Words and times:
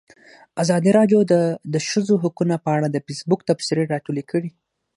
ازادي 0.63 0.91
راډیو 0.97 1.19
د 1.31 1.33
د 1.73 1.75
ښځو 1.89 2.15
حقونه 2.23 2.55
په 2.65 2.69
اړه 2.77 2.87
د 2.89 2.97
فیسبوک 3.05 3.39
تبصرې 3.49 3.83
راټولې 3.93 4.23
کړي. 4.31 4.49